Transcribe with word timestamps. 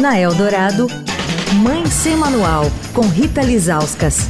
Na 0.00 0.16
Eldorado, 0.16 0.86
Mãe 1.60 1.84
Sem 1.86 2.16
Manual, 2.16 2.66
com 2.94 3.00
Rita 3.00 3.42
Lizauskas. 3.42 4.28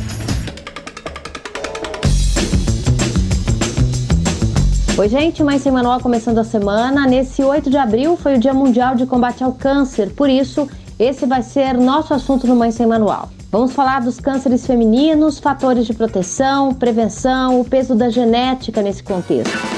Oi, 4.96 5.08
gente, 5.10 5.44
Mãe 5.44 5.58
Sem 5.58 5.70
Manual 5.70 6.00
começando 6.00 6.38
a 6.38 6.44
semana. 6.44 7.06
Nesse 7.06 7.42
8 7.42 7.68
de 7.68 7.76
abril 7.76 8.16
foi 8.16 8.36
o 8.36 8.38
Dia 8.38 8.54
Mundial 8.54 8.94
de 8.94 9.04
Combate 9.04 9.44
ao 9.44 9.52
Câncer, 9.52 10.08
por 10.16 10.30
isso, 10.30 10.66
esse 10.98 11.26
vai 11.26 11.42
ser 11.42 11.74
nosso 11.74 12.14
assunto 12.14 12.46
no 12.46 12.56
Mãe 12.56 12.70
Sem 12.70 12.86
Manual. 12.86 13.28
Vamos 13.52 13.72
falar 13.72 14.00
dos 14.00 14.18
cânceres 14.18 14.66
femininos, 14.66 15.38
fatores 15.38 15.86
de 15.86 15.92
proteção, 15.92 16.72
prevenção, 16.72 17.60
o 17.60 17.64
peso 17.64 17.94
da 17.94 18.08
genética 18.08 18.80
nesse 18.80 19.02
contexto. 19.02 19.77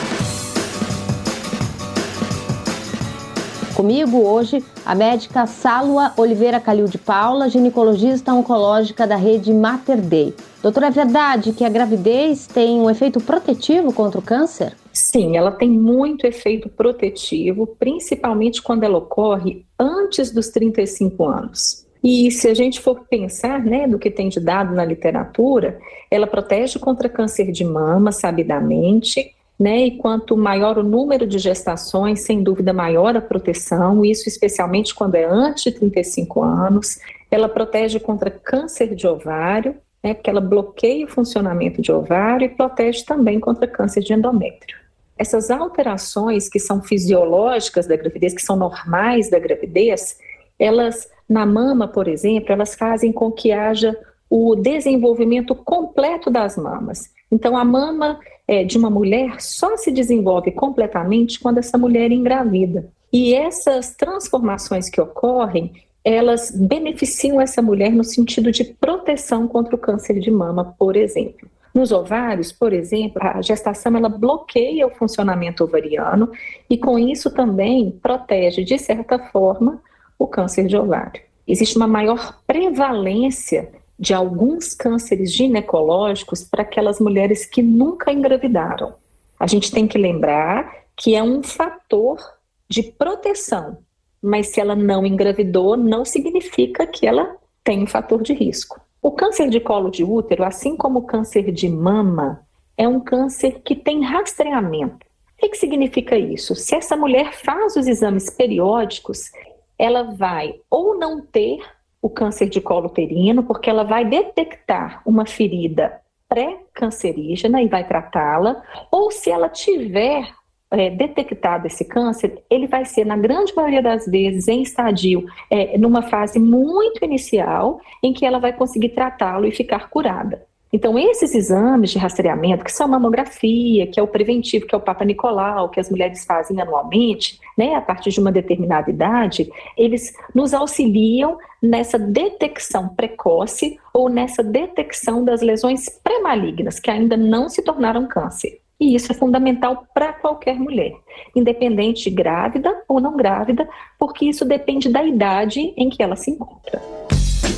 Comigo 3.80 4.18
hoje 4.18 4.62
a 4.84 4.94
médica 4.94 5.46
Sálua 5.46 6.12
Oliveira 6.18 6.60
Calil 6.60 6.84
de 6.84 6.98
Paula, 6.98 7.48
ginecologista 7.48 8.30
oncológica 8.30 9.06
da 9.06 9.16
rede 9.16 9.54
Mater 9.54 9.96
Dei. 9.96 10.34
Doutora, 10.62 10.88
é 10.88 10.90
verdade 10.90 11.54
que 11.54 11.64
a 11.64 11.68
gravidez 11.70 12.46
tem 12.46 12.78
um 12.78 12.90
efeito 12.90 13.22
protetivo 13.22 13.90
contra 13.90 14.18
o 14.20 14.22
câncer? 14.22 14.76
Sim, 14.92 15.34
ela 15.34 15.50
tem 15.50 15.70
muito 15.70 16.26
efeito 16.26 16.68
protetivo, 16.68 17.66
principalmente 17.66 18.60
quando 18.60 18.84
ela 18.84 18.98
ocorre 18.98 19.64
antes 19.78 20.30
dos 20.30 20.50
35 20.50 21.24
anos. 21.24 21.86
E 22.04 22.30
se 22.30 22.48
a 22.48 22.54
gente 22.54 22.82
for 22.82 23.06
pensar, 23.08 23.64
né, 23.64 23.88
do 23.88 23.98
que 23.98 24.10
tem 24.10 24.28
de 24.28 24.40
dado 24.40 24.74
na 24.74 24.84
literatura, 24.84 25.78
ela 26.10 26.26
protege 26.26 26.78
contra 26.78 27.08
câncer 27.08 27.50
de 27.50 27.64
mama, 27.64 28.12
sabidamente, 28.12 29.34
né? 29.60 29.86
E 29.86 29.98
quanto 29.98 30.38
maior 30.38 30.78
o 30.78 30.82
número 30.82 31.26
de 31.26 31.38
gestações, 31.38 32.22
sem 32.22 32.42
dúvida 32.42 32.72
maior 32.72 33.14
a 33.14 33.20
proteção, 33.20 34.02
isso 34.02 34.26
especialmente 34.26 34.94
quando 34.94 35.16
é 35.16 35.24
antes 35.26 35.64
de 35.64 35.72
35 35.72 36.42
anos. 36.42 36.98
Ela 37.30 37.46
protege 37.46 38.00
contra 38.00 38.30
câncer 38.30 38.94
de 38.94 39.06
ovário, 39.06 39.76
né? 40.02 40.14
Porque 40.14 40.30
ela 40.30 40.40
bloqueia 40.40 41.04
o 41.04 41.10
funcionamento 41.10 41.82
de 41.82 41.92
ovário 41.92 42.46
e 42.46 42.48
protege 42.48 43.04
também 43.04 43.38
contra 43.38 43.66
câncer 43.68 44.00
de 44.00 44.14
endométrio. 44.14 44.78
Essas 45.18 45.50
alterações 45.50 46.48
que 46.48 46.58
são 46.58 46.82
fisiológicas 46.82 47.86
da 47.86 47.94
gravidez, 47.94 48.32
que 48.32 48.40
são 48.40 48.56
normais 48.56 49.28
da 49.28 49.38
gravidez, 49.38 50.16
elas 50.58 51.06
na 51.28 51.44
mama, 51.44 51.86
por 51.86 52.08
exemplo, 52.08 52.50
elas 52.50 52.74
fazem 52.74 53.12
com 53.12 53.30
que 53.30 53.52
haja 53.52 53.94
o 54.30 54.56
desenvolvimento 54.56 55.54
completo 55.54 56.30
das 56.30 56.56
mamas. 56.56 57.10
Então, 57.30 57.56
a 57.56 57.64
mama 57.64 58.18
é, 58.46 58.64
de 58.64 58.76
uma 58.76 58.90
mulher 58.90 59.40
só 59.40 59.76
se 59.76 59.92
desenvolve 59.92 60.50
completamente 60.50 61.38
quando 61.38 61.58
essa 61.58 61.78
mulher 61.78 62.10
engravida. 62.10 62.88
E 63.12 63.34
essas 63.34 63.94
transformações 63.94 64.88
que 64.88 65.00
ocorrem, 65.00 65.72
elas 66.04 66.50
beneficiam 66.50 67.40
essa 67.40 67.60
mulher 67.60 67.92
no 67.92 68.04
sentido 68.04 68.50
de 68.50 68.64
proteção 68.64 69.46
contra 69.46 69.74
o 69.74 69.78
câncer 69.78 70.18
de 70.18 70.30
mama, 70.30 70.74
por 70.78 70.96
exemplo. 70.96 71.48
Nos 71.72 71.92
ovários, 71.92 72.50
por 72.50 72.72
exemplo, 72.72 73.20
a 73.22 73.40
gestação 73.40 73.96
ela 73.96 74.08
bloqueia 74.08 74.86
o 74.86 74.90
funcionamento 74.90 75.62
ovariano 75.62 76.30
e 76.68 76.76
com 76.76 76.98
isso 76.98 77.30
também 77.30 77.90
protege 78.02 78.64
de 78.64 78.76
certa 78.78 79.18
forma 79.18 79.80
o 80.18 80.26
câncer 80.26 80.66
de 80.66 80.76
ovário. 80.76 81.22
Existe 81.46 81.76
uma 81.76 81.86
maior 81.86 82.40
prevalência 82.46 83.70
de 84.00 84.14
alguns 84.14 84.72
cânceres 84.72 85.30
ginecológicos 85.30 86.42
para 86.42 86.62
aquelas 86.62 86.98
mulheres 86.98 87.44
que 87.44 87.62
nunca 87.62 88.10
engravidaram. 88.10 88.94
A 89.38 89.46
gente 89.46 89.70
tem 89.70 89.86
que 89.86 89.98
lembrar 89.98 90.74
que 90.96 91.14
é 91.14 91.22
um 91.22 91.42
fator 91.42 92.18
de 92.66 92.82
proteção, 92.82 93.76
mas 94.22 94.48
se 94.48 94.60
ela 94.60 94.74
não 94.74 95.04
engravidou, 95.04 95.76
não 95.76 96.02
significa 96.06 96.86
que 96.86 97.06
ela 97.06 97.36
tem 97.62 97.82
um 97.82 97.86
fator 97.86 98.22
de 98.22 98.32
risco. 98.32 98.80
O 99.02 99.10
câncer 99.10 99.50
de 99.50 99.60
colo 99.60 99.90
de 99.90 100.02
útero, 100.02 100.44
assim 100.44 100.76
como 100.76 101.00
o 101.00 101.06
câncer 101.06 101.52
de 101.52 101.68
mama, 101.68 102.40
é 102.78 102.88
um 102.88 103.00
câncer 103.00 103.60
que 103.62 103.76
tem 103.76 104.02
rastreamento. 104.02 105.06
O 105.34 105.40
que, 105.40 105.50
que 105.50 105.58
significa 105.58 106.16
isso? 106.16 106.54
Se 106.54 106.74
essa 106.74 106.96
mulher 106.96 107.34
faz 107.34 107.76
os 107.76 107.86
exames 107.86 108.30
periódicos, 108.30 109.30
ela 109.78 110.14
vai 110.14 110.54
ou 110.70 110.98
não 110.98 111.20
ter 111.20 111.60
o 112.02 112.08
câncer 112.08 112.48
de 112.48 112.60
colo 112.60 112.86
uterino, 112.86 113.42
porque 113.42 113.68
ela 113.68 113.84
vai 113.84 114.04
detectar 114.04 115.02
uma 115.04 115.26
ferida 115.26 116.00
pré-cancerígena 116.28 117.60
e 117.62 117.68
vai 117.68 117.86
tratá-la, 117.86 118.62
ou 118.90 119.10
se 119.10 119.30
ela 119.30 119.48
tiver 119.48 120.32
é, 120.70 120.88
detectado 120.88 121.66
esse 121.66 121.84
câncer, 121.84 122.42
ele 122.48 122.66
vai 122.66 122.84
ser, 122.84 123.04
na 123.04 123.16
grande 123.16 123.54
maioria 123.54 123.82
das 123.82 124.06
vezes, 124.06 124.46
em 124.46 124.62
estadio, 124.62 125.26
é, 125.50 125.76
numa 125.76 126.02
fase 126.02 126.38
muito 126.38 127.04
inicial, 127.04 127.80
em 128.02 128.12
que 128.12 128.24
ela 128.24 128.38
vai 128.38 128.52
conseguir 128.52 128.90
tratá-lo 128.90 129.46
e 129.46 129.50
ficar 129.50 129.90
curada. 129.90 130.46
Então, 130.72 130.96
esses 130.96 131.34
exames 131.34 131.90
de 131.90 131.98
rastreamento, 131.98 132.64
que 132.64 132.72
são 132.72 132.86
a 132.86 132.90
mamografia, 132.90 133.88
que 133.88 133.98
é 133.98 134.02
o 134.02 134.06
preventivo, 134.06 134.66
que 134.66 134.74
é 134.74 134.78
o 134.78 134.80
Papa 134.80 135.04
Nicolau, 135.04 135.68
que 135.68 135.80
as 135.80 135.90
mulheres 135.90 136.24
fazem 136.24 136.60
anualmente, 136.60 137.40
né, 137.58 137.74
a 137.74 137.80
partir 137.80 138.10
de 138.10 138.20
uma 138.20 138.30
determinada 138.30 138.88
idade, 138.88 139.50
eles 139.76 140.12
nos 140.32 140.54
auxiliam 140.54 141.38
nessa 141.60 141.98
detecção 141.98 142.88
precoce 142.90 143.78
ou 143.92 144.08
nessa 144.08 144.44
detecção 144.44 145.24
das 145.24 145.42
lesões 145.42 145.88
pré-malignas, 145.88 146.78
que 146.78 146.90
ainda 146.90 147.16
não 147.16 147.48
se 147.48 147.62
tornaram 147.62 148.06
câncer. 148.06 148.60
E 148.78 148.94
isso 148.94 149.12
é 149.12 149.14
fundamental 149.14 149.84
para 149.92 150.12
qualquer 150.12 150.58
mulher, 150.58 150.94
independente 151.36 152.08
grávida 152.08 152.82
ou 152.88 152.98
não 152.98 153.14
grávida, 153.14 153.68
porque 153.98 154.24
isso 154.24 154.44
depende 154.44 154.88
da 154.88 155.04
idade 155.04 155.74
em 155.76 155.90
que 155.90 156.02
ela 156.02 156.16
se 156.16 156.30
encontra. 156.30 156.80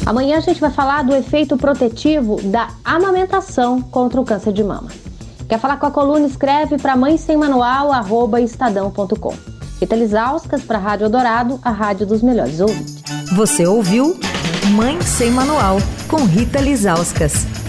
Amanhã 0.04 0.38
a 0.38 0.40
gente 0.40 0.60
vai 0.60 0.70
falar 0.70 1.02
do 1.04 1.14
efeito 1.14 1.56
protetivo 1.56 2.40
da 2.42 2.68
amamentação 2.84 3.80
contra 3.80 4.20
o 4.20 4.24
câncer 4.24 4.52
de 4.52 4.64
mama. 4.64 4.88
Quer 5.48 5.58
falar 5.58 5.76
com 5.76 5.86
a 5.86 5.90
coluna? 5.90 6.26
Escreve 6.26 6.76
para 6.76 6.96
mãe 6.96 7.16
sem 7.16 7.36
manual, 7.36 7.92
arroba 7.92 8.40
estadão.com. 8.40 9.34
Para 10.66 10.78
a 10.78 10.80
Rádio 10.80 11.08
Dourado, 11.08 11.60
a 11.62 11.70
rádio 11.70 12.06
dos 12.06 12.22
melhores 12.22 12.60
ouvintes. 12.60 13.02
Você 13.34 13.66
ouviu 13.66 14.18
Mãe 14.74 15.00
Sem 15.02 15.30
Manual, 15.30 15.78
com 16.08 16.24
Rita 16.24 16.60
Lisauskas. 16.60 17.61